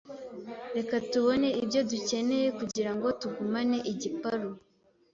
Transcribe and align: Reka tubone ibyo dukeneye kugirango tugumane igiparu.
Reka 0.77 0.95
tubone 1.11 1.47
ibyo 1.63 1.81
dukeneye 1.91 2.47
kugirango 2.59 3.07
tugumane 3.21 3.77
igiparu. 3.91 4.49